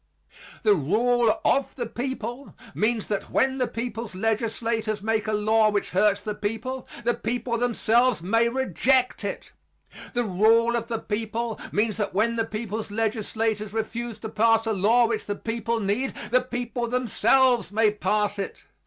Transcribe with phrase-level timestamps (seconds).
[0.63, 5.91] The rule of the people means that when the people's legislators make a law which
[5.91, 9.51] hurts the people, the people themselves may reject it.
[10.13, 14.73] The rule of the people means that when the people's legislators refuse to pass a
[14.73, 18.63] law which the people need, the people themselves may pass it.